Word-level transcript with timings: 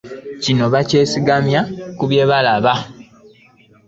Kino 0.43 0.63
baakyesigamya 0.73 1.61
ku 1.97 2.03
bye 2.09 2.23
baalaba 2.29 2.73